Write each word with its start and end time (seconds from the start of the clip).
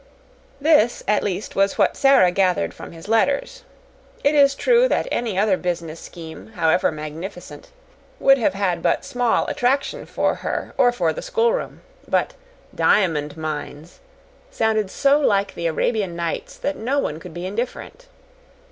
This, 0.59 1.03
at 1.07 1.21
least, 1.21 1.55
was 1.55 1.77
what 1.77 1.95
Sara 1.95 2.31
gathered 2.31 2.73
from 2.73 2.91
his 2.91 3.07
letters. 3.07 3.61
It 4.23 4.33
is 4.33 4.55
true 4.55 4.87
that 4.87 5.07
any 5.11 5.37
other 5.37 5.57
business 5.57 5.99
scheme, 5.99 6.53
however 6.53 6.91
magnificent, 6.91 7.67
would 8.19 8.39
have 8.39 8.55
had 8.55 8.81
but 8.81 9.05
small 9.05 9.45
attraction 9.45 10.07
for 10.07 10.33
her 10.41 10.73
or 10.75 10.91
for 10.91 11.13
the 11.13 11.21
schoolroom; 11.21 11.81
but 12.07 12.33
"diamond 12.73 13.37
mines" 13.37 13.99
sounded 14.49 14.89
so 14.89 15.19
like 15.19 15.53
the 15.53 15.67
Arabian 15.67 16.15
Nights 16.15 16.57
that 16.57 16.77
no 16.77 16.97
one 16.97 17.19
could 17.19 17.31
be 17.35 17.45
indifferent. 17.45 18.07